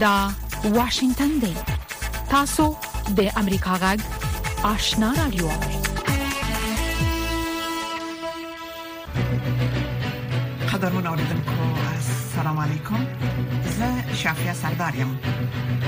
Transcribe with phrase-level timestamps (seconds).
[0.00, 0.30] دا
[0.64, 1.54] واشنگتن دی
[2.30, 2.64] تاسو
[3.16, 4.00] د امریکا غږ
[4.68, 5.48] آشنا رادیو
[10.72, 13.06] قدرمن اوریدونکو السلام علیکم
[13.78, 15.14] زه شافیا سردارم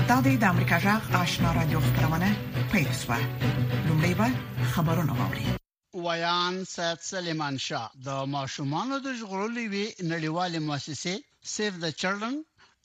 [0.09, 2.31] دا د امریکا غږ آشنا رادیو خبرونه
[2.73, 3.19] پېښه
[3.87, 4.29] لومړی به
[4.73, 5.47] خبرونه واوري
[6.07, 9.61] ویان سید سلیمان شاه د ماشومان د ژغورلو
[10.13, 11.15] نړیوال مؤسسه
[11.57, 12.37] سیو د چلډرن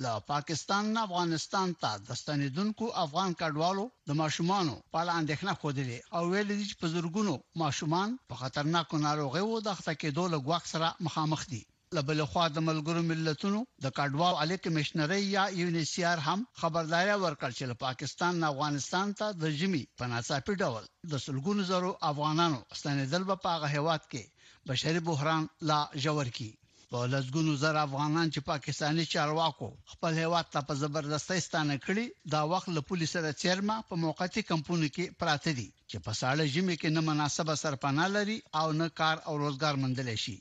[0.05, 5.85] له پاکستان نه افغانستان ته د ستنیدونکو افغان کډوالو د ماشومانو په اړه اندېښنه خوده
[6.15, 7.33] او ویل دي چې په زورګونو
[7.63, 11.61] ماشومان په خطرناکو ناروغیو د ښکته کېدو لګواک سره مخامخ دي
[11.95, 17.63] لبل خو د ملګرو ملتونو د کډوالو الی کمشنری یا یونیسیار هم خبرداري ورکړ چې
[17.69, 23.23] له پاکستان نه افغانستان ته د جمی په ناڅاپي ډول د سلګونو زرو افغانانو ستنیدل
[23.43, 24.23] په هغه هواد کې
[24.67, 26.49] بشري بحران لا جوړ کی
[26.93, 32.41] په لږګونو زر افغانان چې پاکستانی چارواکو خپل هیواد ته په زبردستۍ ستانه کړي دا
[32.51, 36.75] وخت له پولیس سره چیرما په موقتی کمپونی کې پراته دي چې په ساړه ژمي
[36.81, 40.35] کې نه مناسبه سرپناه لري او نه کار او روزګار مندل شي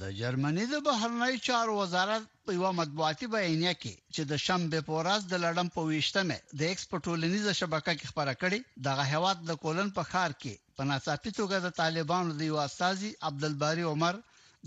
[0.00, 4.92] د جرمني د بهرنی چارو وزارت په یو مطبوعاتي بیانیه کې چې د شنبه په
[5.00, 9.88] ورځ د لړم په ویشتمه د ایکسپورټولنیزه شبکې کې خبره کړې د غهواد د کولن
[9.98, 14.14] په خار کې په ناڅاپي توګه د طالبانو د یو استاذي عبدالباري عمر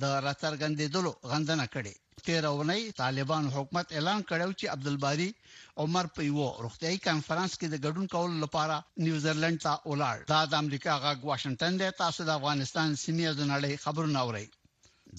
[0.04, 1.94] د راترګندېدلو غندنه کړې
[2.26, 5.30] تیر اونۍ طالبان حکومت اعلان کړو چې عبدالباري
[5.84, 10.54] عمر په یو روغتيي کانفرنس کې د ګډون کولو لپاره نیوزیلند ته ولاړ دا د
[10.64, 14.48] امریکا غاګ واشنگټن د تاسو د افغانستان سیمې د نړۍ خبرونه اوري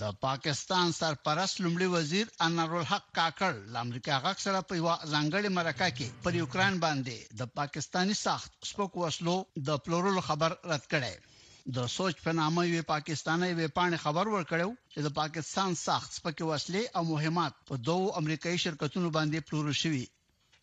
[0.00, 5.48] د پاکستان سرپرست لومړي وزیر انارول حق کاکړ د امریکا غاګ سره په یو ځانګړي
[5.58, 9.36] مرکه کې پر یوکران باندې د پاکستانی ساخت سپک وسلو
[9.68, 11.14] د پلورلو خبر رد کړی
[11.76, 16.82] د سوچ په نامه یو پاکستاني وپانه خبر ورکړو چې د پاکستان سخت سپکې وسلې
[16.96, 20.02] او مهمات په دوو امریکایي شرکتونو باندې پلور شوي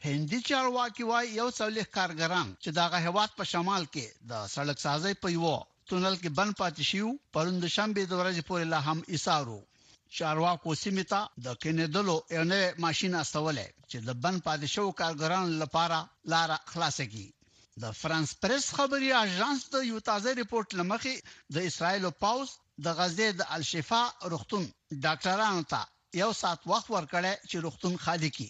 [0.05, 5.13] هندي چارواکي وايي یو څلور کارګران چې دغه هواد په شمال کې د سړک سازي
[5.23, 5.55] په یو
[5.89, 9.59] تونل کې بند پاتې شو پروند شنبه د ورځې پورې لا هم ایثارو
[10.19, 15.59] چارواکو سیمه ته د کینیدلو یو نه ماشين استولې چې د بند پاتې شو کارګرانو
[15.63, 15.99] لپاره
[16.35, 17.27] لار خلاصه کړي
[17.83, 21.15] د فرانس پریس خبري اژانس د یو تازه ریپورت لمخې
[21.55, 22.49] د اسرایل او پاوس
[22.85, 24.01] د غزې د الشفا
[24.33, 24.63] روغتون
[25.05, 25.79] ډاکټرانو ته
[26.21, 28.49] یو سات وخت ورکړی چې روغتون خالي کړي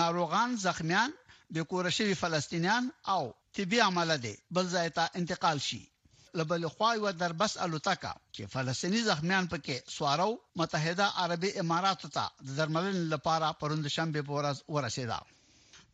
[0.00, 1.10] ناروغان زخمیان
[1.56, 2.84] د کورشي فلسطینیان
[3.14, 3.22] او
[3.56, 5.82] طبي عمله دي بل ځای ته انتقال شي
[6.38, 10.28] لبل خوای و در بس الوتکا چې فلسطینی زخمیان پکې سوارو
[10.60, 15.20] متحده عربی امارات ته د درملنې لپاره پروند شنبه پورز ورسېده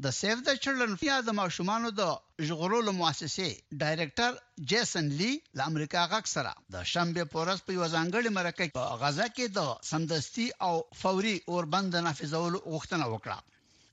[0.04, 2.10] د سیو د چلډرن فیا د ماشومانو د
[2.50, 4.36] ژغورلو مؤسسې ډایریکټر
[4.72, 9.48] جیسن لی د امریکا غک سره د شنبه پورس په وزنګړې مرکه په غزا کې
[9.56, 13.38] د سمدستي او فوري اوربند نافذولو غوښتنه وکړه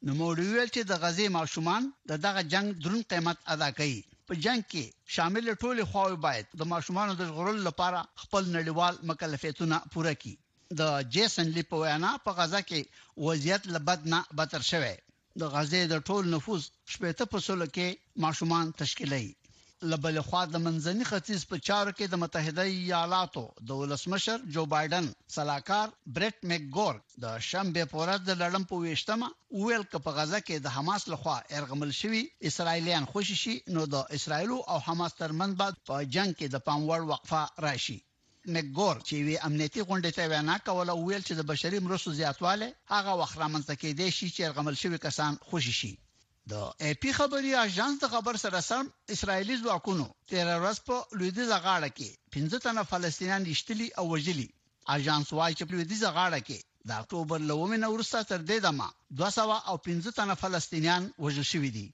[0.06, 4.40] نو موړ ویل چې د غزې ماشومان د دغه جنگ درون قیمت ادا کړي په
[4.46, 10.14] جنگ کې شامل ټول خواوې باید د ماشومانو د ژغورلو لپاره خپل نړیوال مکلفیتونه پوره
[10.22, 14.94] کړي د جیسن لی په وینا په غزا کې وضعیت لبد نه بدتر شوه
[15.42, 17.88] د غزې د ټول نفوس شپږ په سلو کې
[18.26, 19.26] ماشومان تشکیلي
[19.92, 25.06] لبل خو د منځني ختیځ په چارو کې د متحده ایالاتو د ولسمشر جو بایدن
[25.38, 29.28] صلاحکار برټ مکګور د شنبه په ورځ د لړم په ویشتمه
[29.64, 33.96] ویل ک په غزه کې د حماس لخوا ارغمل شوی اسرایلیان خوشی شي نو د
[34.20, 38.00] اسرایل او حماس ترمن بعد په جنگ کې د پاموړ وقفه راشي
[38.54, 43.12] مګور چې وی امنیتي غونډه ته وینا کوله ویل چې د بشري مرستو زیاتواله هغه
[43.22, 45.90] وخت رامنځته کېدې شي چې غمل شوی کسان خوشی شي
[46.52, 46.54] د
[46.90, 48.86] اپی خبري اژانس د خبر سره سم
[49.16, 54.48] اسرایلی ځواکونو تیر ورځ په لویدي زغاړه کې 15 تنه فلسطینیان لشتلی او وجلی
[54.98, 58.88] اژانس وايي چې په لویدي زغاړه کې د اکتوبر لومې نورسته تر دې دمه
[59.24, 61.88] 215 تنه فلسطینیان وژل شوي دي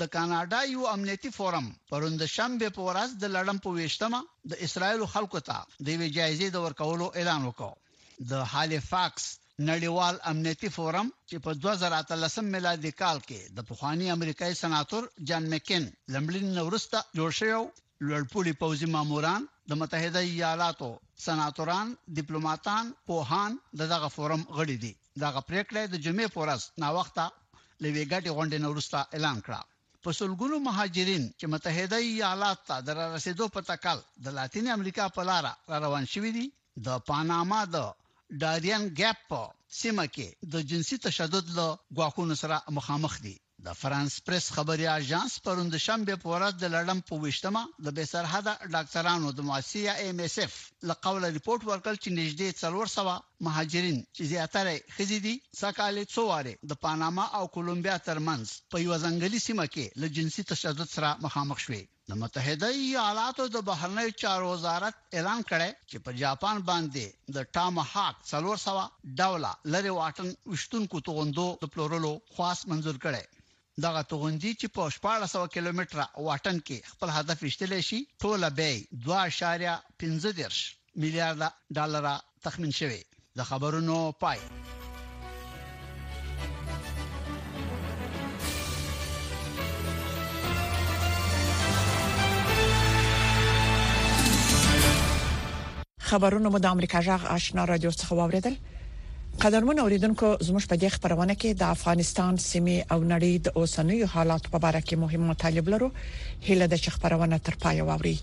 [0.00, 4.18] د کاناډا یو امنیتي فورم پروند شنبه په ورځ د لړم په ویشتمه
[4.50, 5.54] د اسرایل خلکو ته
[5.86, 7.70] د وی جایزې د ورکولو اعلان وکړ
[8.32, 9.24] د هالیفاکس
[9.70, 15.88] نړیوال امنیتي فورم چې په 2013 میلادي کال کې د پخواني امریکایي سناتور جان مکین
[16.16, 17.62] لمړین نورسته جوړ شو
[18.10, 20.90] لړپولي پوځي ماموران د متحده ایالاتو
[21.28, 24.92] سناتوران ډیپلوماټان پوهان دغه فورم غړي دي
[25.24, 27.26] دغه پریکړه د جمعې پورس نا وخته
[27.84, 29.60] لوی ګټي غونډې نورستا اعلان کړه
[30.04, 35.22] په سلګونو مهاجرین چې متحده ایالات ته در رسیدو په تکل د لاتین امریکا په
[35.28, 36.46] لار را روان شوي دي
[36.86, 37.76] د پاناما د
[38.40, 39.28] ډارین ګیپ
[39.80, 41.66] سیمه کې د جنسي تشدد له
[41.96, 46.98] غواخونو سره مخامخ دي د فرانس پریس خبري اژانس پروند شنبه په ورځ د لړم
[47.08, 50.54] په وشتمه د به سرحد ډاکټرانو د موسسه ام اس اف
[50.90, 53.16] لقول ریپورت ورکړ چې نږدې 300
[53.46, 55.32] مهاجرین چې زیاتره خزيدي
[55.62, 60.92] سکالې څواره د پاناما او کولومبیا ترمنځ په یو ځنګلي سیمه کې له جنسي تشدد
[60.94, 61.82] سره مخامخ شوې
[62.12, 67.82] د متحده ایالاتو د بهرنی چارو وزارت اعلان کړی چې په جاپان باندې د ټام
[67.94, 68.86] هاک 300
[69.20, 73.26] ډوله لری واټن وشتونکو توغندو د پلورلو خاص منزور کړي
[73.86, 78.70] دغه توغندي چې په 1400 کیلومتره واټن کې خپل هدف وشتلې شي ټوله به
[79.06, 80.58] 2.15
[81.02, 81.42] میلیارډ
[81.78, 82.08] ډالر
[82.44, 83.02] تخمین شوی
[83.38, 84.38] د خبرونو پای
[96.10, 98.56] خبرونه مو د امریکا جغ آشنا رادیو څخه واوریدل
[99.44, 104.44] قدرمن اوریدونکو زموږ په دې خبرونه کې د افغانستان سیمې او نړۍ د اوسنیو حالات
[104.52, 105.88] په اړه کې مهمه مطالب لرو
[106.46, 108.16] هله د خبرونه تر پای ووري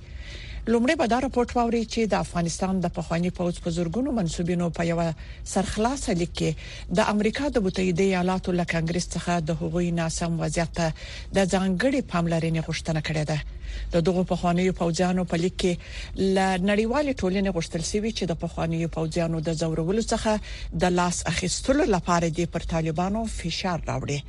[0.73, 4.81] لومړی به دا راپورټ واوري چې د افغانستان د پخوانی پوز په زورګونو منسوبینو په
[4.91, 4.95] یو
[5.53, 10.79] سرخلاصه لیک کې د امریکا د متحده ایالاتو له کانګرس څخه د هغوی ناسم وضعیت
[10.83, 13.37] د ځانګړي پاملرنې غوښتنه کړې ده
[13.97, 16.37] د دغه پخوانیو پوجانو په لیک کې ل
[16.69, 20.33] نړیوال ټولنې غوښتل سوي چې د پخوانیو پوجانو د زورولو څخه
[20.85, 24.19] د لاس اخیستلو لپاره د پر طالبانو فشار راوړي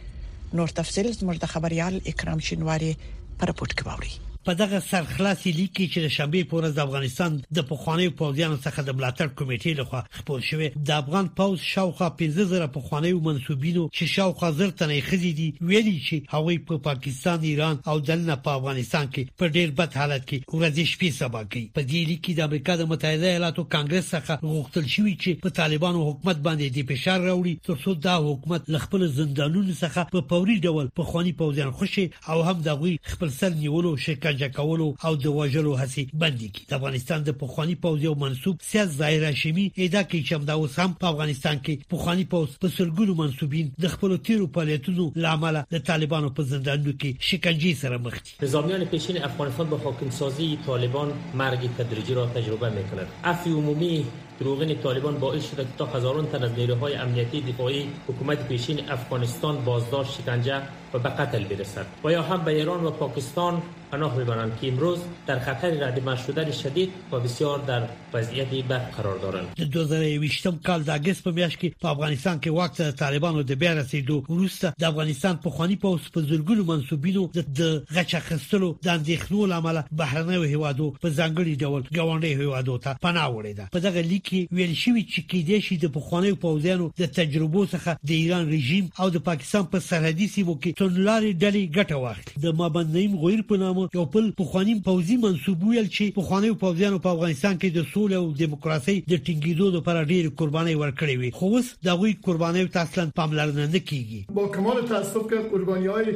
[0.61, 2.93] نور تفصيل زموږ د خبريال اکرام شینواری
[3.39, 4.15] پر پورت کې ووري
[4.47, 8.83] په دغه سرخلاصي لیک کې چې د شنبې پورې د افغانستان د پخوانیو پوځیانو څخه
[8.89, 14.51] د بلاتر کمیټې لخوا خپور شوې د افغان پوز شاوخه 15000 پخوانیو منسوبینو چې شاوخه
[14.59, 19.35] زر تنې خزي دي ویلي چې هغوی په پاکستان ایران او دلته په افغانستان کې
[19.43, 22.79] په ډیر بد حالت کې ورځې شپې سبا کوي په دې لیک کې د امریکا
[22.83, 27.65] د متحده ایالاتو کانګرس څخه غوښتل شوې چې په طالبانو حکومت باندې د فشار راوړي
[27.71, 32.59] ترڅو دا حکومت خپل زندانونو څخه په فوري ډول په خواني پوځیان خوشي او هم
[32.71, 37.21] دغوی خپل سر نیولو شکایت شکنجه کولو او د وژلو هڅې بندي کړي د افغانستان
[37.29, 41.09] د پخوانی پوځ یو منسوب سیاست ظاهر شمی اېدا کې چې دا اوس هم په
[41.13, 46.49] افغانستان کې پخوانی پوځ په سلګونو منسوبین د خپل تیرو پالیتونو لامل د طالبانو په
[46.55, 52.21] زندانونو کې شکنجه سره مخ دي نظامیان پیشین افغانستان با حاکم سازی طالبان مرگ تدریجی
[52.23, 53.93] را تجربه میکنند عفو عمومی
[54.39, 59.61] دروغین طالبان باعث شده که تا هزاران تن از نیروهای امنیتی دفاعی حکومت پیشین افغانستان
[59.69, 60.59] بازداشت شکنجه
[60.97, 63.63] و به قتل برسد و یا هم به ایران و پاکستان
[63.93, 67.83] پناه میبرند که امروز در خطر رد شدن شدید و بسیار در
[68.15, 72.47] وضعیت بد قرار دارند د 2020 کال د اگست په میاشت کې په افغانستان کې
[72.47, 77.27] وخت طالبانو د بیا رسیدو وروسته د افغانستان په خوانی پوس په زلګلو منسوبینو
[77.59, 77.63] د
[77.95, 83.71] غچ اخستلو د اندېخنو لامل بهرنیو هوادو په ځنګړي ډول ګاونډي هوادو ته پناه وړیده
[83.73, 87.91] په دغه لیک کې ویل شوی چې کېدې شي د پخوانیو پوځیانو د تجربو څخه
[88.09, 92.33] د ایران رژیم او د پاکستان په پا سرحدي سیمو کې سرلاري ډلې ګټه واخلي
[92.45, 97.11] د مابندایم غویر په نامه یو بل پخوانی پوزي منسوب ویل چې پخوانی پوزیانو په
[97.17, 101.67] افغانستان کې د سولې او دیموکراسي د ټینګېدو لپاره ډېر قرباني ورکړې وي خو اوس
[101.89, 106.07] دغه قرباني تاسو پاملرنه نه کیږي با کمال تاسف که قربانی‌های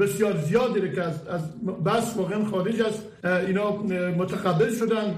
[0.00, 1.42] بسیار زیادی رو که از, از
[1.84, 2.94] بس واقعا خارج از
[3.46, 3.72] اینا
[4.18, 5.14] متقبل شدن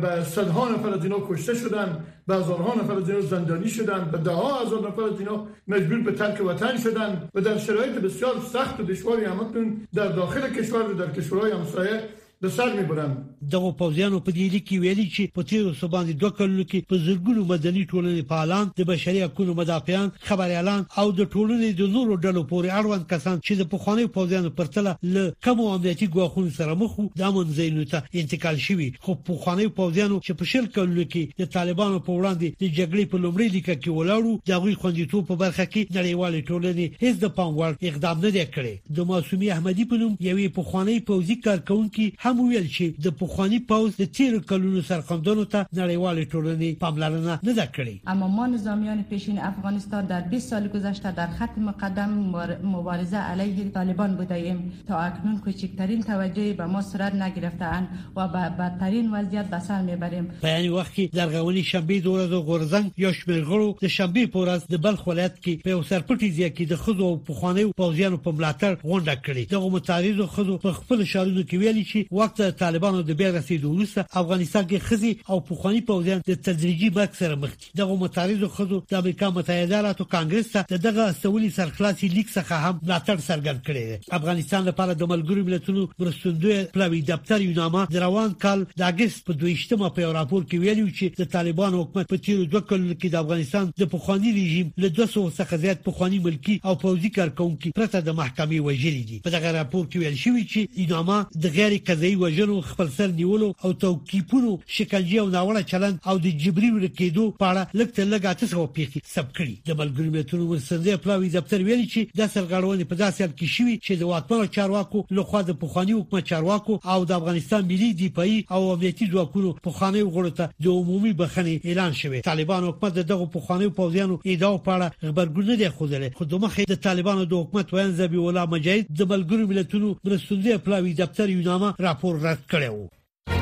[0.00, 4.18] به صدها نفر از اینا کشته شدن به هزارها نفر از اینا زندانی شدن به
[4.18, 8.32] ده ها هزار نفر از اینا مجبور به ترک وطن شدن و در شرایط بسیار
[8.52, 12.00] سخت و دشواری همتون در داخل کشور و در کشورهای همسایه
[12.44, 13.14] د سر می برم
[13.52, 17.44] دغه پوزیانو په دې لیکي ویلي چې په تیر سباندې دوه کلونو کې په زړګونو
[17.52, 22.68] مدني ټولنې فعالان د بشري حقوقو مدافعان خبريالان او د ټولنې د نورو ډلو پورې
[22.80, 27.24] اړوند کسان چې د پخواني پوزیانو پرتله ل کم امنیتي ګواښونو سره مخ وو د
[27.30, 32.00] امن ځایونو ته انتقال شوی خو پخواني پوزیانو چې په شل کلونو کې د طالبانو
[32.10, 35.96] په وړاندې د جګړې په لومړي لیکه کې ولاړو د غوي خوندیتوب په برخه کې
[35.98, 40.16] نړیوال ټولنې هیڅ د پام وړ اقدام نه دی کړی د معصومي احمدي په نوم
[40.30, 45.60] یوې پخواني پوزي کارکونکو هم ویل چې د پخوانی پاوز د تیر کلونو سرقمدانو ته
[45.78, 51.12] نړیوال ټولنې پاملرنه نه ده کړې اما ما نظامیان پیشین افغانستان در 20 سال گذشته
[51.20, 54.58] در خط مقدم مبارزه علیه طالبان بوده ایم
[54.88, 59.82] تا اکنون کوچکترین توجهی به ما صورت نگرفته اند و به بدترین وضعیت به سر
[59.90, 64.68] میبریم یعنی وخت کې در غونی شنبه دوره د غورزنګ یا شمیرغړو د شنبه پورز
[64.74, 68.86] د بلخ ولایت کې په سرپټي ځای کې د خزو او پخوانی پوځیانو په ملاتړ
[68.86, 73.30] غونډه کړې دغه متعارض خزو په خپل شالونو کې ویلي چې وخت طالبانو د بیا
[73.34, 77.96] رسیدو وروسته افغانستان کې خزي او پوخانی پوځیان د تدریجي بک سره مخ دي دغه
[78.00, 83.24] متعارضو خزو د امریکا متحده ایالاتو کانګرس ته دغه سولې سرخلاصي لیک څخه هم ملاتړ
[83.26, 88.34] څرګند کړی دی افغانستان لپاره د ملګرو ملتونو مرستندوی پلاوی دفتر یو نامه د روان
[88.46, 92.48] کال د اگست په 28مه په راپور کې ویلي چې د طالبانو حکومت په تیرو
[92.56, 96.76] دوه کلونو کې د افغانستان د پوخانی رژیم له 200 څخه زیات پوخانی ملکی او
[96.84, 101.20] پوځي کارکونکو پرته د محکمې وجلي دي په دغه راپور کې ویل شوی چې ادامه
[101.46, 106.18] د غیر قضایي ابتدایي وژنو خپل سر نیولو او توقيفونو شکنجه او ناوړه چلند او
[106.18, 110.96] د جبري ورکېدو په اړه لکه لږه تاسو پیښې سب کړي د بلګری ملتونو ورسنځي
[111.04, 115.04] پلاوی دفتر ویلي چې د سرګړونې په داسې حال کې شوي چې د واکمنو چارواکو
[115.18, 120.34] لخوا د پوخاني حکومت چارواکو او د افغانستان ملي دیپای او امنیتي ځواکونو پوخاني غړو
[120.40, 125.64] ته د عمومي بخښنې اعلان شوه طالبان حکومت دغه پوخاني پوځیانو ادعا په اړه خبرګون
[125.64, 129.94] نه خوذله خو د مخې د طالبانو د حکومت وینځبي ولا مجاهد د بلګری ملتونو
[130.08, 133.36] ورسنځي پلاوی دفتر یونامه را راپور رد کړو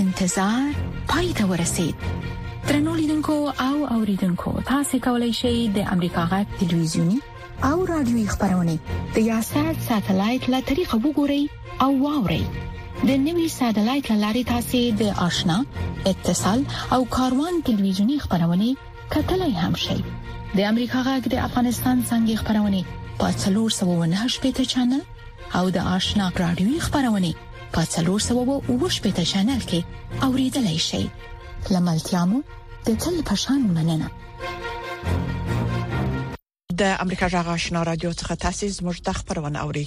[0.00, 0.66] انتظار
[1.12, 1.96] پای ته ورسید
[2.68, 7.18] ترنو لیدونکو او اوریدونکو تاسو کولی شئ د امریکا غا ټلویزیونی
[7.70, 8.74] او رادیوي خبرونه
[9.16, 11.42] د یاسات ساتلایت له طریقو وګورئ
[11.88, 12.44] او واورئ
[13.10, 15.58] د نوي ساتلایت لاري تاسو د آشنا
[16.12, 16.60] اتصال
[16.98, 18.68] او کاروان ټلویزیونی خبرونه
[19.16, 22.80] کتلای هم شي د امریکا غږ د افغانستان څنګه خبرونه
[23.18, 25.02] په 398 پیټه چنل
[25.54, 27.32] او د آشنا رادیوي خبرونه
[27.74, 29.84] په 370 چینل کې
[30.26, 31.04] اوریدلای شئ
[31.70, 32.40] لملتيامو
[32.86, 34.08] د تل پشان مننه
[36.82, 39.84] د امریکا جغ آشنا رادیو څخه تاسو زموږ د خبرونه اوري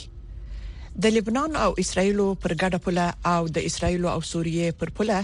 [1.05, 5.19] د لبنان او اسرایل پر ګډه پله او د اسرایل او سوریې پر پله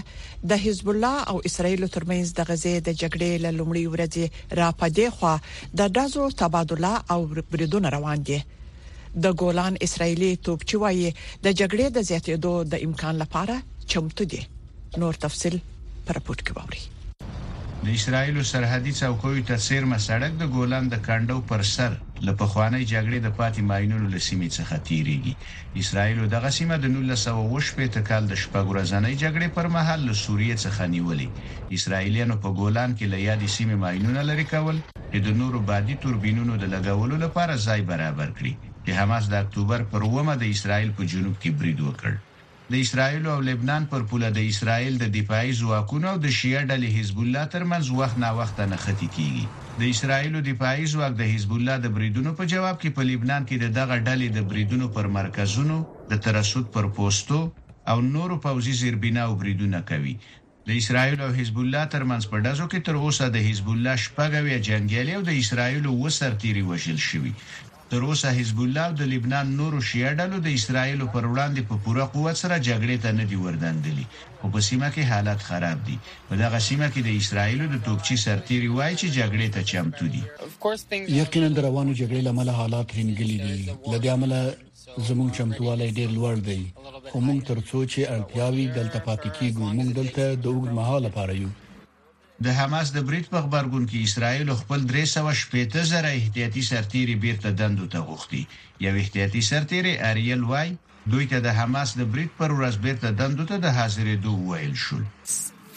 [0.52, 4.14] د حزب الله او اسرایل ترمنځ د غزې د جګړې لومړی ورځ
[4.60, 5.32] را پدې خو
[5.80, 7.18] د دازو تبادله او
[7.52, 8.40] بریدونه روان دي
[9.24, 13.54] د ګولان اسرایلی توپچی وایي د جګړې د زیاتېدو د امکان لپاره
[13.92, 14.40] چمتو دي
[15.02, 15.56] نور تفصيل
[16.08, 16.82] پر پورت کې ووري
[17.84, 21.92] د اسرایلو سرحدي څوکۍ ته سیرمه سړک د ګولان د کانډو پر سر
[22.26, 25.34] له پخواني جګړې د پاتې ماينونو لسیمې څخه تیریږي
[25.86, 30.92] اسرایلو دغه سیمه د 1918 کال د شپږ ورځنۍ جګړې پر مهال له سوریې څخه
[30.94, 31.28] نیولې
[31.80, 34.76] اسرایلیانو په ګولان کې له یادې سیمې ماينونه لري کول
[35.12, 38.54] چې د نورو بادي توربینونو د لګولو لپاره ځای برابر کړي
[38.88, 42.10] چې حماس د اکتوبر پر 1 د اسرایل په جنوب کې برید وکړ
[42.72, 46.88] د اسرایل او لبنان پر پوله د اسرایل د دفاعي ځواکونو او د شیعه ډلې
[46.98, 49.44] حزب الله ترمنځ وخت نا وخت نه ختی کیږي
[49.80, 53.42] د اسرایل او دفاعي ځواک د حزب الله د بریدونو په جواب کې په لبنان
[53.48, 55.78] کې دغه ډلې د بریدونو پر مرکزونو
[56.14, 57.40] د ترسود پر پوسټو
[57.90, 60.14] او نورو پوزي زیربینا او بریدونه کوي
[60.68, 64.62] د اسرایل او حزب الله ترمنځ په داسو کې تر اوسه د حزب الله شپږوي
[64.70, 67.34] جنگیالي او د اسرایل وسر تیری وشل شوی
[67.90, 71.80] تر اوسه حزب الله او د لبنان نورو شیعه ډلو د اسرایل پر وړاندې په
[71.84, 74.06] پوره قوت سره جګړې ته نه دی وردانډلې
[74.40, 75.96] خو په سیمه کې حالت خراب دي
[76.30, 80.22] په دغه سیمه کې د اسرایل د توپچی سرتیري وایي چې جګړې ته چمتو دي
[81.20, 84.32] یقینا د روانو جګړې لامل حالات رینګلې دي لدی عمل
[85.08, 86.58] زموږ چمتووالی ډیر لوړ دی
[87.10, 91.50] خو موږ ترڅو چې اړتیاوي دلته پاتې کیږو موږ دلته د وګړو مهاله لپاره یو
[92.44, 97.86] د حماس د بریټ په خبرګون کې اسرائیل خپل 380 زره احتیاطي سرتیري بیرته دندو
[97.92, 98.42] ته غوښتي
[98.84, 100.68] یو احتیاطي سرتیري اریل وای
[101.10, 104.98] دوی ته د حماس د بریټ پر ورځ بیرته دندو ته د حاضرېدو ویل شو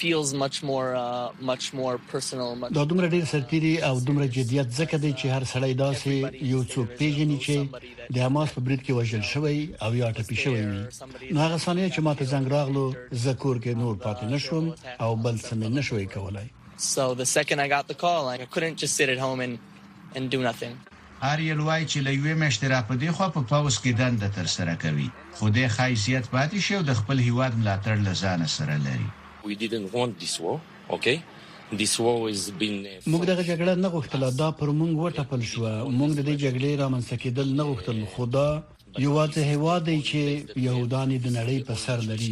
[0.01, 4.25] feels much more uh, much more personal much دا دومره ډیر uh, سرتيري او دومره
[4.37, 6.07] جديت ځکه دی چې هر سړی داسې
[6.53, 7.55] یو څوک پیژني چې
[8.15, 10.87] د حماس په برید کې وژل شوی او یا ټپي شوی وي
[11.35, 12.85] نو هغه ثانیه چې ماته زنګ راغلو
[13.27, 16.47] ذکر کې نور پاتې نشوم او بل څه نه شوی کولای
[16.93, 19.53] So the second I got the call I couldn't just sit at home and
[20.17, 20.73] and do nothing
[21.31, 25.07] اریل وای چې لوی مشتري په دې خو په پاوس کې دند تر سره کوي
[25.37, 29.09] خو دې خیزیت پاتې شي او د خپل هیواد ملاتړ لزان سره لري
[29.43, 31.19] Uh,
[33.11, 35.61] موږ دغه جګړه نه غوښتله دا پر موږ وټپل شو
[35.99, 38.49] موږ د دې جګړې رامنځته کېدل نه غوښتل خو دا
[39.05, 40.21] یو واته هوا دی چې
[40.67, 42.29] يهوداني د نړۍ په سر لري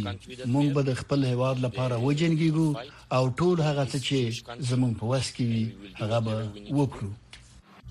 [0.54, 2.68] مونږ به د خپل هواد لپاره وجنګیږو
[3.16, 4.18] او ټول هغه څه چې
[4.70, 5.64] زمون په وس کې وي
[6.00, 6.34] هغه به
[6.78, 7.10] وکړو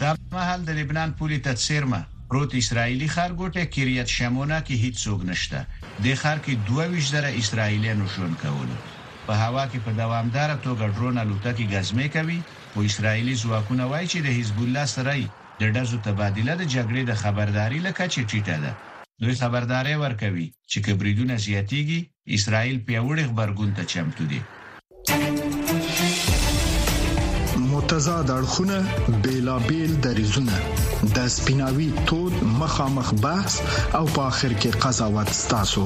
[0.01, 5.59] دا مهال د لبنان پولی تڅیرمه پروت اسرایلی خرګوټه کریت شمونه کې هیڅ څوک نشته
[6.05, 8.71] د خر کې 22 زره اسرایلیانو شون کول
[9.27, 12.37] په هوا کې په دوامدار توګه ډرون الوتکې غزمه کوي
[12.75, 15.15] او اسرایلی ځواکونه وایي چې د حزب الله سره
[15.61, 18.71] د ډزو تبادله د جګړې د خبرداري لکه چې ټیټه ده
[19.25, 21.99] دوی خبرداري ورکوي چې کبریدونه زیاتیږي
[22.37, 24.41] اسرائیل پیوړی خبرګون ته چمتو دي
[27.73, 28.77] متضاد اړخونه
[29.25, 30.55] بیلابل دریزونه
[31.15, 33.53] د سپیناوي تود مخامخ بحث
[33.99, 35.85] او په اخر کې قضاوت ستاسو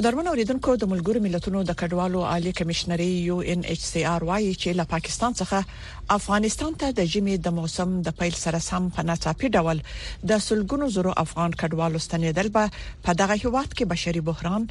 [0.00, 4.52] قدرمن اوریدونکو د ملګرو ملتونو د کډوالو عالی کمشنري یو ان ایچ سی آر وايي
[4.62, 9.04] چې له پاکستان څخه افغانستان ته د جمی د موسم د پیل سره سم په
[9.10, 12.72] ناڅاپي ډول د سلګونو زرو افغان کډوالو ستنیدل به
[13.04, 14.66] په دغه هیواد کې بشري بحران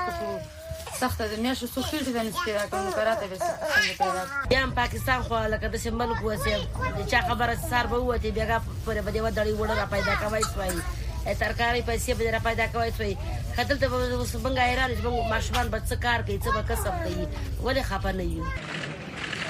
[1.00, 3.54] سخته د میاشو څو شیل د نس پیدا کوم قرات به
[4.00, 6.54] پیدا یم پاکستان خو لکه د سیملک وسه
[7.10, 10.74] چې خبره سر به وته بیا پر بده ودړی وړه پیدا کوي سوای
[11.42, 13.14] سرکاري پیسې به را پیدا کوي سوی
[13.56, 13.88] خدل ته
[14.24, 17.28] وسبنګ ایران چې موږ ماشومان به څه کار کوي څه به کسب کوي
[17.64, 18.44] ولې خپه نه یو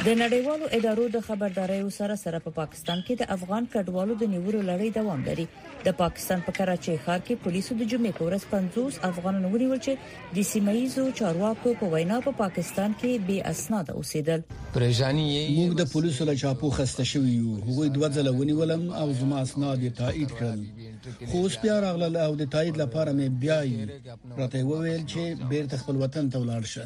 [0.08, 4.30] د نړیوالو ادارو د خبردارۍ سره سره په پا پاکستان کې د افغان کډوالو د
[4.34, 5.46] نیولو لړۍ دوام لري
[5.88, 9.82] د پاکستان په پا کراچي ښار کې پولیسو د جمعې په ورځ 50 افغانان ونیول
[9.88, 15.58] چې د سیمایزو چارواکو په وینا په پا پاکستان کې بے اسناد اوسېدل پریشانی یې
[15.58, 19.84] موږ د پولیسو له چاپو خسته شوی یو هغه دوه ځله ونیولم او زما اسناد
[19.88, 20.96] یې تایید کړل
[21.32, 25.78] خو اوس بیا راغلل او د تایید لپاره مې بیا یې راته وویل چې بیرته
[25.84, 26.86] خپل وطن ته ولاړ شه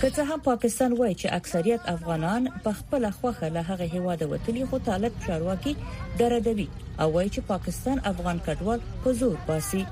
[0.00, 4.64] که څه هم پاکستان وایي چې اکثریت افغانان په خپل خوخه له هغه هیواده وتلي
[4.72, 5.76] خو طالب چارواکي
[6.18, 6.68] دردوي
[7.00, 9.82] او وایي چې پاکستان افغان کډوال په زور باسي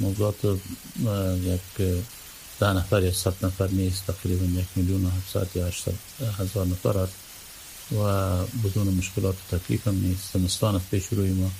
[0.00, 0.40] موضوعات
[1.52, 1.66] یک
[2.60, 6.98] ده نفر یا صد نفر نیست تقریبا یک میلیون و هفتصد یا هشتصد هزار نفر
[6.98, 7.16] است
[7.96, 8.02] و
[8.64, 11.50] بدون مشکلات و تکلیف هم نیست زمستان پیش روی ما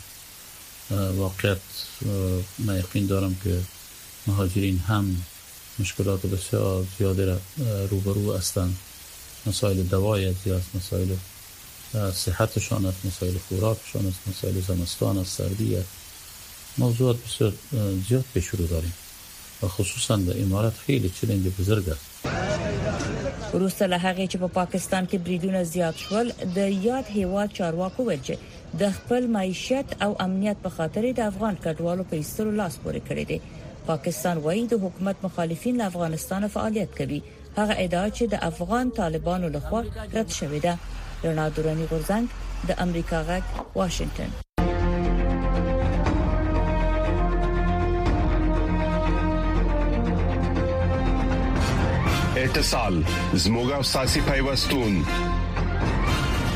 [0.90, 1.58] واقعیت
[2.58, 3.58] من یقین دارم که
[4.26, 5.22] مهاجرین هم
[5.78, 7.38] مشکلات بسیار زیاده
[7.90, 8.76] روبرو هستند
[9.46, 10.46] مسائل دوای هست
[10.76, 11.08] مسائل
[12.12, 15.88] صحتشان است مسائل خوراکشان است مسائل زمستان است سردی است
[16.78, 17.52] موضوعات بسیار
[18.08, 18.94] زیاد پیش رو داریم
[19.62, 22.04] و خصوصا در امارات خیلی چلنج بزرگ است
[23.54, 28.20] وروسته له هغې چې په پاکستان کې بریدونه زیاد شول د یاد هیواد چارواکو ویل
[28.80, 33.24] د خپل معیشت او امنیت په خاطر د افغان کډوالو په ایستلو لاس پورې کړی
[33.30, 33.38] دی
[33.90, 37.20] پاکستان وایي د حکومت مخالفین له افغانستان فعالیت کوي
[37.58, 39.82] هغه ادعا چې د افغان طالبانو لخوا
[40.14, 40.74] رد شوې ده
[41.28, 42.24] رڼا دوراني غورځنګ
[42.72, 43.46] د امریکا غک
[43.78, 44.36] واشنگټن
[52.44, 52.94] اتصال
[53.44, 54.92] زموږه ساسي پیوستون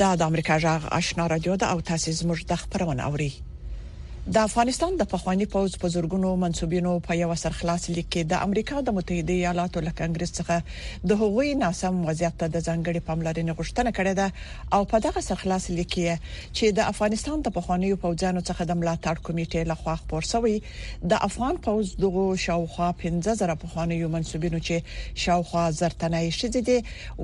[0.00, 3.30] دا د امریکا جغ آشنا رادیو ده او تاسو زموږ د خبرونه اوري
[4.34, 8.78] د افغانستان د پخوانی پوز په زورګونو منسوبینو په یو سرخلاص لیک کې د امریکا
[8.86, 13.90] د متحده ایالاتو له کانګرس څخه د هغوی ناسم وضعیت ته د ځنګړې پاملرنې غوښتنه
[13.96, 14.26] کړې ده
[14.78, 16.18] او په دغه سرخلاص لیک کې
[16.56, 20.56] چې د افغانستان د پخوانی پوزانو څخه د ملاتړ کمیټې له خوا خبر شوی
[21.14, 24.76] د افغان پوز دغه شاوخوا 15000 پخوانی منسوبینو چې
[25.26, 26.78] شاوخوا زرتنۍ شې دي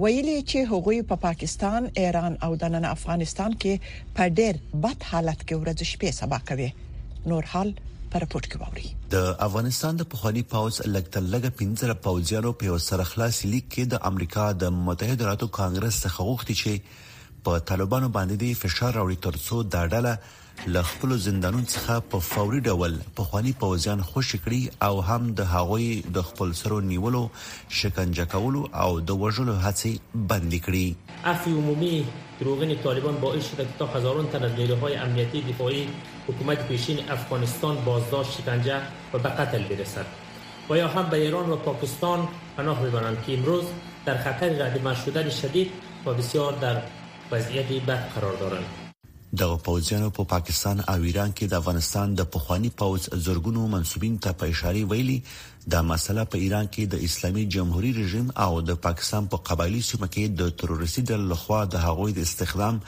[0.05, 4.53] ویلي چې هغوی په پا پاکستان، ایران او د نن افغانستان کې په ډېر
[4.87, 6.71] بد حالت کې ورځ شپې سبا کوي
[7.27, 7.71] نور حال
[8.13, 13.39] پر پټ کې ووري د افغانستان د پخوانی پاوز لګتلګه پنځره پاوزیانو په سره خلاص
[13.53, 18.61] لیک کې د امریکا د متحده ایالاتو کانګرس څخه غوښتي چې په طالبانو باندې د
[18.65, 20.17] فشار راوړي ترڅو دا ډله
[20.67, 25.47] ل خپل زندانون څخه په فوري ډول په خواني پوزیان خوشی کړي او هم د
[25.53, 25.87] هغوی
[26.19, 27.23] د خپل سرو نیولو
[27.79, 30.87] شکنجه کولو او د وژلو هڅې بند کړي
[31.33, 32.05] عفو عمومی
[32.41, 35.83] دروغین طالبان باعث شده که تا هزاران تن از نیروهای امنیتی دفاعی
[36.29, 38.79] حکومت پیشین افغانستان بازداشت شکنجه
[39.15, 40.07] و به قتل برسد
[40.71, 43.65] و یا هم به ایران و پاکستان پناه ببرند که امروز
[44.07, 45.71] در خطر رد شدن شدید
[46.07, 46.83] و بسیار در
[47.33, 48.82] وضعیت بد قرار دارند
[49.41, 54.35] دغه پوځیانو په پاکستان او ایران کې د افغانستان د پخوانی پوځ زورګونو منسوبین ته
[54.43, 55.15] په اشاره ویلي
[55.75, 60.09] دا مسله په ایران کې د اسلامي جمهوریت رژیم او د پاکستان په قبایلی سیمه
[60.09, 62.81] کې د تروریستي ډلو لخوا د هغوی د استخدام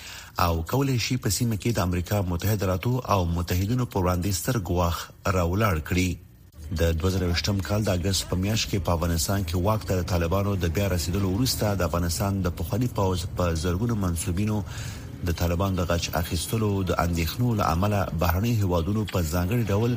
[0.48, 4.60] او کولای شي په سیمه کې د امریکا متحده ایالاتو او متحدینو پر وړاندې ستر
[4.72, 5.04] ګواخ
[5.42, 6.08] راولار کړي
[6.78, 10.72] د 2020م کال د اگست په میاشت کې په افغانستان کې واک تر طالبانو د
[10.76, 14.58] بیا رسیدلو وروسته د افغانستان د پخوانی پوز په زرګونو منسوبینو
[15.28, 19.96] د طالبان د غچ اخیستلو د اندېښنو لامل بهرنی هوادونو په ځانګړي ډول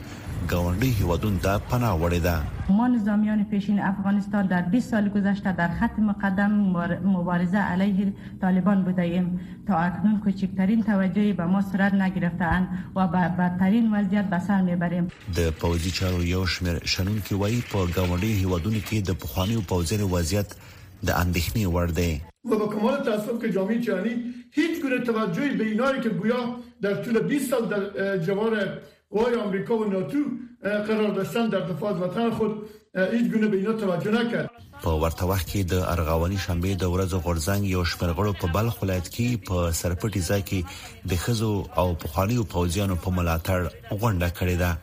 [0.53, 5.77] گاونډي هوادونو ته پناه وړې ده ما نظامیان پیشین افغانستان در 20 سال گذشته در
[5.83, 8.09] خط مقدم مبارزه علیه
[8.41, 9.29] طالبان بوده ایم
[9.69, 15.09] تا اکنون کوچکترین توجهی به ما صورت نگرفتند و به بدترین وضعیت به سر میبریم
[15.39, 20.57] د پوزي چارو یو شمیر شنونکو وایي په گاونډي هوادونو کې د پخوانیو پوزي وضعیت
[20.59, 22.11] د اندېښنې وړ دی
[22.44, 24.14] و با کمال تاسف که جامعه جهانی
[24.52, 28.78] هیچ گونه توجهی به اینایی که گویا در طول 20 سال در جوار
[29.11, 30.18] قوای آمریکا و ناتو
[30.62, 32.66] قرار داشتن در دفاع از وطن خود
[33.12, 34.50] هیچ گونه به اینا توجه نکرد
[34.83, 39.11] په ورته وخت کې د ارغواني شنبه د ورځو غورځنګ یو شمرغړو په بلخ ولایت
[39.14, 40.64] کې په سرپټي ځای کې
[41.11, 43.61] د خزو او پخوانیو پوځیانو په ملاتړ
[44.00, 44.76] غونډه کړې ده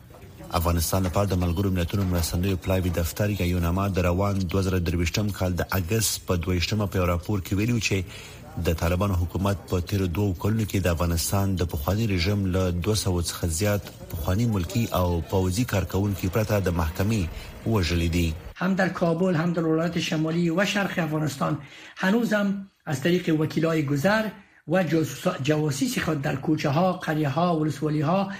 [0.58, 5.66] افغانستان لپاره د ملګرو ملتونو مرستندوی پلاوی دفتر یا یوناما د روان 2023م کال د
[5.78, 10.64] اگست په 22مه په راپور کې ویلو چې د طالبان حکومت په تیر دوه کلونو
[10.70, 16.30] کې د افغانستان د پخوانی رژیم له 200 څخه زیات پخوانی ملکی او پوځي کارکونکو
[16.38, 18.26] پرته د محکمې وژلې دي
[18.62, 21.60] هم در کابل هم در ولایت شمالی و شرق افغانستان
[22.00, 22.50] هنوزم
[22.94, 24.26] از طریق وکیلای گذر
[24.74, 28.32] و جاسوس خود در کوچه ها قریه ها ولسوالی ها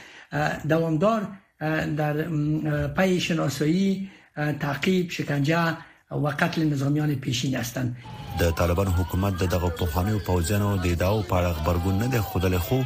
[0.73, 1.29] دوامدار
[1.97, 2.23] در
[2.87, 5.77] پی شناسایی تعقیب شکنجه
[6.11, 7.97] و قتل نظامیان پیشین هستند
[8.39, 12.59] د طالبان حکومت د دغه پوهانو پوزانو د ادعاو په اړه خبرګون نه دی خدل
[12.59, 12.81] خو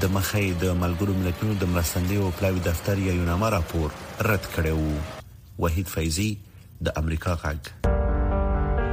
[0.00, 3.90] د مخې د ملګرو ملتونو د مرستندوی او پلاوی دفتر یو نامه راپور
[4.32, 6.30] رد کړو وحید فیضی
[6.86, 8.11] د امریکا غږ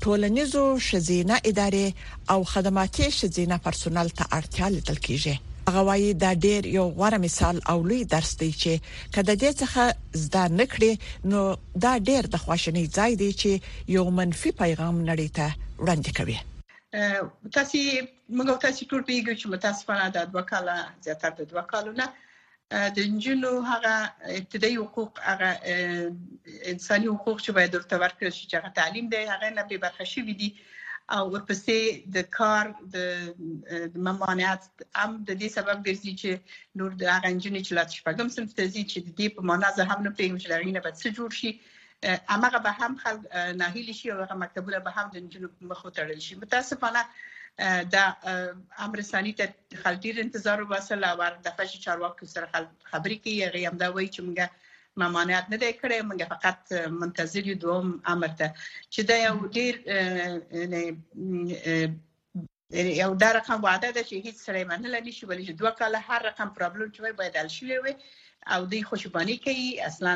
[0.04, 1.86] ټولنیزو شزینه ادارې
[2.32, 5.34] او خدماتي شزینه پرسونل ته اړتیا لیدل کیږي
[5.68, 8.72] هغه وایي دا ډیر یو غوره مثال او لوی درس دی چې
[9.14, 9.82] کله دې څخه
[10.24, 10.92] زده نکړي
[11.30, 11.40] نو
[11.84, 13.50] دا ډیر د خوشنۍ ځای دی چې
[13.96, 15.46] یو منفي پیغام نړۍ ته
[15.82, 16.38] وړاندې کوي
[17.56, 17.78] تاسو
[18.36, 20.74] موږ تاسو ټول پیګو چې متاسفانه د دوه کاله
[21.06, 22.06] زیاتره د دوه کالو نه
[22.72, 23.94] د انجلو هغه
[24.40, 25.48] ابتدایي حقوق هغه
[26.72, 30.06] انساني حقوق چې باید ورته ورکړل شي چې هغه تعلیم دی هغه نه به برخه
[30.12, 30.48] شي ودی
[31.16, 34.62] او ورپسې د کار د ممانعت
[35.00, 36.30] هم د دې سبب ګرځي چې
[36.78, 39.70] نور د هغه انجنې چې لاته شپږم صنف ته ځي چې د دې په معنا
[39.78, 41.50] زه هم نه پېږم چې لري نه به څه جوړ شي
[42.36, 43.16] امغه به هم خل
[43.62, 47.02] ناهیل شي او هغه مکتبونه به هم د انجنو مخ تړل شي متاسفانه
[47.92, 47.94] د
[48.84, 49.46] امر ثاني ته
[49.82, 52.46] خلډیر انتظار وباسل او د فشي چارواکو سره
[52.90, 54.38] خبرې کوي هغه هم دا وایي چې موږ
[55.02, 56.60] ممانعت نه دی کړی موږ فقط
[57.02, 58.46] منتظر یو دوم امر ته
[58.92, 59.74] چې دا یو ډیر
[63.02, 66.20] یو دا رقم وعده ده چې هیڅ سره منل نه شي ولې دوه کاله هر
[66.28, 67.94] رقم پرابلم چې باید حل شي وي
[68.54, 70.14] او دوی خوشبانی کوي اصلا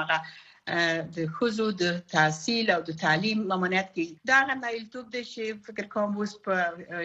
[0.00, 0.18] هغه
[1.16, 5.84] د خزو د تحصیل او د تعلیم ممانعت کوي دا غو نایلتوب دي چې فکر
[5.94, 6.54] کوم اوس په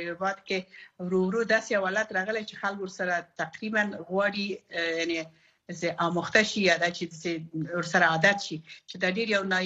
[0.10, 0.60] یواد کې
[1.06, 4.48] ورورو داسې حالت راغلی چې خلک ورسره تقریبا غواړي
[5.00, 5.20] یعنی
[5.82, 7.04] زه آموخته شي یا د چې
[7.82, 8.58] ورسره عادت شي
[8.90, 9.66] چې د ډیر یو نای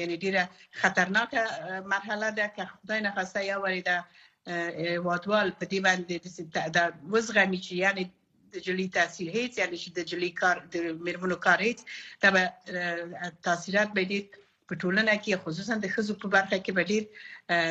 [0.00, 0.44] یعنی ډیره
[0.84, 1.42] خطرناکه
[1.94, 3.96] مرحله ده که خدای نه خواسته یا وریده
[5.06, 6.16] وادوال په دې باندې
[6.76, 8.04] د وزغمی چې یعنی
[8.54, 10.74] د جلی تحصیل هیڅ یعنی چې د جلی کار د
[11.08, 11.78] میرمنو کار هیڅ
[12.22, 12.42] دا به
[13.48, 14.24] تاثیرات به ډیر
[14.68, 17.02] په ټولنه کې خصوصا د خزو په برخه کې به ډیر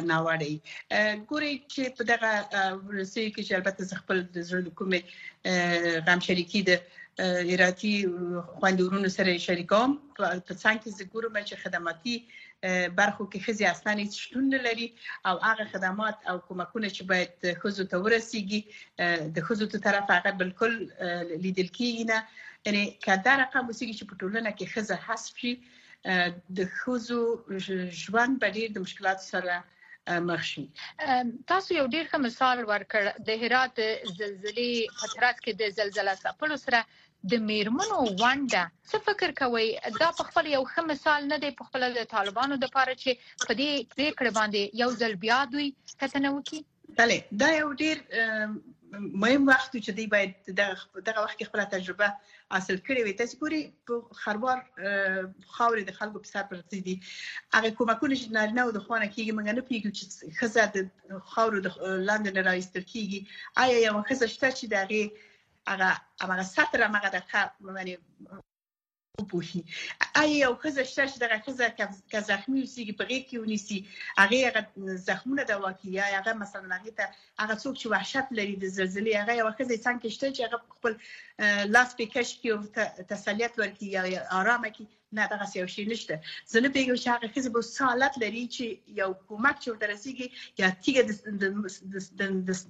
[0.10, 0.56] ناوړی
[1.30, 2.32] ګوري چې په دغه
[2.88, 5.02] ورسي کې چې البته ز خپل د زړه کومې
[6.10, 6.72] غم شریکی د
[7.54, 7.94] ایراتي
[8.58, 9.90] خواندورونو سره شریکوم
[10.48, 12.16] په څنګه چې ګورم چې خدماتي
[12.66, 14.88] برخو کې خزي اصلا هیڅ شتون نه لري
[15.32, 20.32] او هغه خدمات او کومکونه چې باید خزو ته ورسیږي د خزو ته طرف هغه
[20.44, 22.22] بالکل لیدل کیږي نه
[22.68, 25.54] یعنی کدا رقم وسیږي چې په ټولنه کې خزه حذف شي
[26.58, 27.22] د خزو
[28.04, 29.60] ژوند په ډیر د مشکلات سره
[30.30, 30.64] مخ شي
[31.54, 36.80] تاسو یو ډیر ښه مثال ورکړ د هرات زلزلې په ترڅ کې د زلزلې سره
[37.32, 39.68] د میرمنو ونده څه فکر کوي
[40.02, 43.10] دا په خپل یو ښه مثال نه دی په خپل د طالبانو د لپاره چې
[43.48, 45.68] په دې پریکړه باندې یو ځل بیا دوی
[46.02, 46.60] کتنه وکړي
[47.00, 47.98] بله دا یو ډیر
[49.24, 52.08] مهم وخت چې دی باید دغه وخت کې خپل تجربه
[52.56, 54.58] حاصل کړي وي تاسو ګوري په خربار
[55.56, 56.96] خاورې د خلکو په سر پرتې دي
[57.58, 61.64] هغه کومکونه چې نارینه او د خوانه کېږي موږ نه پیږو چې خزه د خاورو
[61.68, 65.04] د لاندې نه راایستل کېږي آیا یو خزه شته چې دغه
[65.68, 65.90] هغه
[66.22, 67.40] هغه سطر هغه دغه
[67.78, 67.94] یعنی
[69.22, 69.62] وپوهي
[70.22, 71.66] آیا یو ښځه شته چې دغه ښځه
[72.12, 73.78] که زخمي اوسېږي په غېږ کې ونیسي
[74.22, 74.62] هغې هغه
[75.10, 77.06] زخمونه دوا کړي یا هغه مثلا هغې ته
[77.42, 80.42] هغه څوک چې وحشت لري د زلزلې هغه یوه ښځه یې څنګ کې شته چې
[80.48, 80.94] هغه خپل
[81.40, 86.16] لاس په کش کې او تسلیت ورکړي یا آرام کې نه دغه یو شی نشته
[86.54, 90.28] زه نه پیګم چې هغه خزه به سالت لري چې یو کومک چور درسیږي
[90.64, 92.28] یا تیګه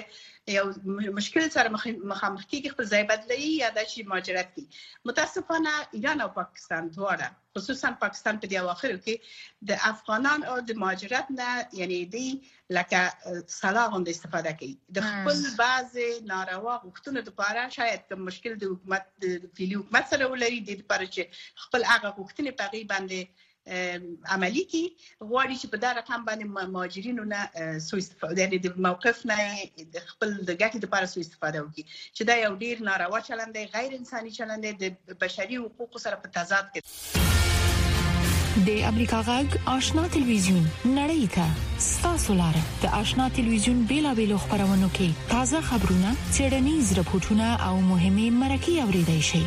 [0.53, 4.65] یو مشکل سره مخامخ کیږي خپل ځای بدلوي یا د شي مهاجرت کوي
[5.11, 10.81] متاسفانه ایران او پاکستان دواړه خصوصا پاکستان په دې اواخرو کې د افغانان او د
[10.83, 11.49] مهاجرت نه
[11.83, 12.25] یعنی دی
[12.79, 15.97] لکه سلاغون د استفاده کوي د خپل بعض
[16.33, 21.11] ناروا غوښتنو لپاره شاید کوم مشکل د حکومت د فیلی حکومت سره ولري د لپاره
[21.15, 23.49] چې خپل هغه غوښتنې په غي باندې
[24.31, 24.83] عملی کی
[25.21, 27.41] غواړي چې په دا رقم باندې مهاجرینو نه
[27.89, 29.39] سوء استفاده یعنی د موقف نه
[29.95, 31.85] د خپل د ګټې لپاره سوء استفاده وکړي
[32.17, 36.17] چې دا یو ډیر ناروا چلند دی غیر انساني چلند دی د بشري حقوقو سره
[36.27, 43.83] په تضاد کې د امریکا غږ آشنا ټلویزیون نړۍ ته ستاسو لپاره د آشنا ټلویزیون
[43.91, 49.45] بیلابېلو خبرونه کوي تازه خبرونه چیرنیز رپورټونه او مهمه مرکه اوریدئ شئ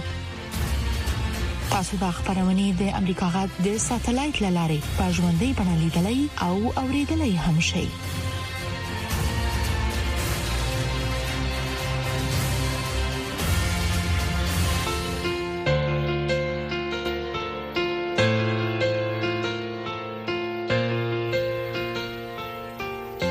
[1.73, 7.35] تاسو د خبرونه د امریکا غږ د ساتلایت لاري په ژوندۍ بڼه لیدلای او اوریدلای
[7.45, 7.85] هم شئ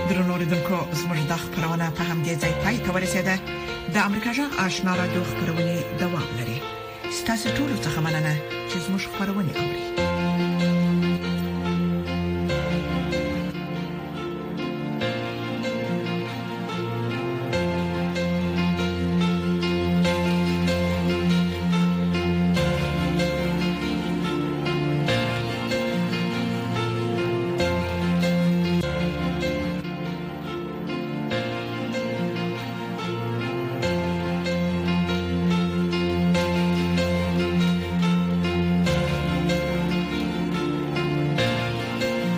[0.09, 3.35] درنوریدونکو زموږ د خبرونه په همدې ځای پای ته ورسیده
[3.95, 6.54] د امریکا جغ آشنا را دوه خبرونه دوام لري
[7.27, 8.33] ستاسو ټول څخه مننه
[8.71, 9.94] چې زموږ خبرونه اوري